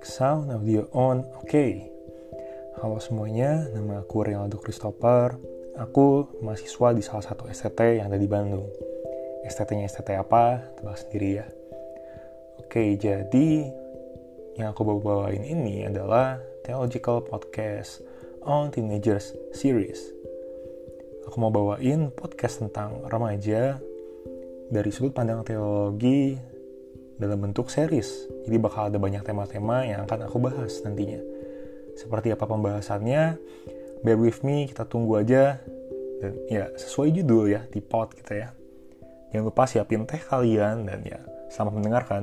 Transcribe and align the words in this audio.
Cek 0.00 0.08
sound 0.08 0.48
audio 0.48 0.88
on. 0.96 1.28
Oke. 1.44 1.44
Okay. 1.44 1.72
Halo 2.80 2.96
semuanya, 3.04 3.68
nama 3.68 4.00
aku 4.00 4.24
Rinaldo 4.24 4.56
Christopher. 4.56 5.36
Aku 5.76 6.24
mahasiswa 6.40 6.96
di 6.96 7.04
salah 7.04 7.20
satu 7.20 7.44
STT 7.44 8.00
yang 8.00 8.08
ada 8.08 8.16
di 8.16 8.24
Bandung. 8.24 8.64
STT-nya 9.44 9.84
STT 9.92 10.16
apa? 10.16 10.72
Tebak 10.80 10.96
sendiri 11.04 11.44
ya. 11.44 11.46
Oke, 12.64 12.96
jadi 12.96 13.68
yang 14.56 14.72
aku 14.72 14.88
bawa-bawain 14.88 15.44
ini 15.44 15.84
adalah 15.84 16.40
Theological 16.64 17.20
Podcast 17.20 18.00
on 18.40 18.72
Teenagers 18.72 19.36
Series. 19.52 20.00
Aku 21.28 21.36
mau 21.44 21.52
bawain 21.52 22.08
podcast 22.08 22.64
tentang 22.64 23.04
remaja 23.04 23.76
dari 24.72 24.88
sudut 24.88 25.12
pandang 25.12 25.44
teologi 25.44 26.40
dalam 27.20 27.36
bentuk 27.44 27.68
series. 27.68 28.08
Jadi 28.48 28.56
bakal 28.56 28.88
ada 28.88 28.96
banyak 28.96 29.20
tema-tema 29.20 29.84
yang 29.84 30.08
akan 30.08 30.24
aku 30.24 30.40
bahas 30.40 30.80
nantinya. 30.80 31.20
Seperti 31.92 32.32
apa 32.32 32.48
pembahasannya, 32.48 33.36
bear 34.00 34.16
with 34.16 34.40
me, 34.40 34.64
kita 34.64 34.88
tunggu 34.88 35.20
aja. 35.20 35.60
Dan 36.24 36.32
ya, 36.48 36.72
sesuai 36.72 37.12
judul 37.20 37.52
ya, 37.52 37.68
di 37.68 37.84
pot 37.84 38.16
kita 38.16 38.32
ya. 38.32 38.48
Jangan 39.30 39.44
lupa 39.52 39.68
siapin 39.68 40.08
teh 40.08 40.18
kalian 40.18 40.88
dan 40.88 41.04
ya, 41.04 41.20
selamat 41.52 41.72
mendengarkan. 41.76 42.22